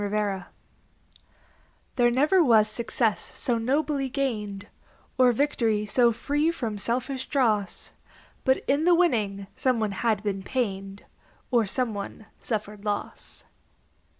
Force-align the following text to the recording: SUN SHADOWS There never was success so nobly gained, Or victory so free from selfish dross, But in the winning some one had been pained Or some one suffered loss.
SUN 0.01 0.09
SHADOWS 0.09 0.43
There 1.95 2.09
never 2.09 2.43
was 2.43 2.67
success 2.67 3.21
so 3.23 3.59
nobly 3.59 4.09
gained, 4.09 4.65
Or 5.19 5.31
victory 5.31 5.85
so 5.85 6.11
free 6.11 6.49
from 6.49 6.79
selfish 6.79 7.27
dross, 7.29 7.93
But 8.43 8.63
in 8.67 8.85
the 8.85 8.95
winning 8.95 9.45
some 9.55 9.79
one 9.79 9.91
had 9.91 10.23
been 10.23 10.41
pained 10.41 11.05
Or 11.51 11.67
some 11.67 11.93
one 11.93 12.25
suffered 12.39 12.83
loss. 12.83 13.45